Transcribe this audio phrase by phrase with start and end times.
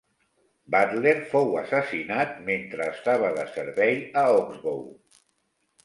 [0.75, 4.87] Butler fou assassinat mentre estava de servei a Oxbow.